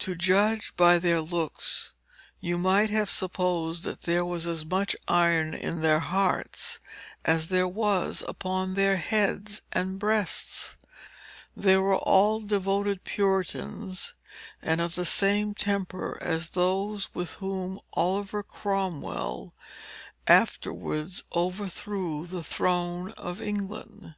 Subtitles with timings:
[0.00, 1.94] To judge by their looks,
[2.40, 6.80] you might have supposed that there was as much iron in their hearts,
[7.24, 10.76] as there was upon their heads and breasts.
[11.56, 14.14] They were all devoted Puritans,
[14.60, 19.54] and of the same temper as those with whom Oliver Cromwell
[20.26, 24.16] afterwards overthrew the throne of England.